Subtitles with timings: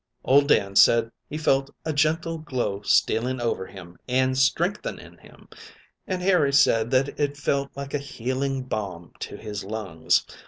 [0.23, 5.47] Old Dan said he felt a gentle glow stealing over him and strengthening him,
[6.07, 10.25] and Harry said that it felt like a healing balm to his lungs.